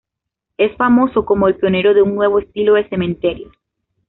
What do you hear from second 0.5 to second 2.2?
Es famoso como el pionero de un